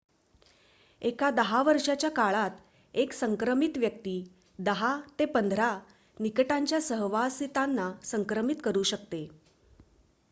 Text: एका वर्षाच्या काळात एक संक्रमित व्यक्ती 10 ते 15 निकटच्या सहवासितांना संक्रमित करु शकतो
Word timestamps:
एका 1.01 1.29
वर्षाच्या 1.61 2.09
काळात 2.11 2.51
एक 2.93 3.13
संक्रमित 3.13 3.77
व्यक्ती 3.77 4.15
10 4.59 4.91
ते 5.19 5.25
15 5.35 5.69
निकटच्या 6.19 6.81
सहवासितांना 6.81 7.91
संक्रमित 8.05 8.55
करु 8.63 8.83
शकतो 8.85 9.15